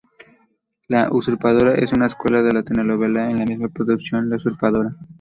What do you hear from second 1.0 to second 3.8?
Usurpadora es una secuela de la telenovela de la misma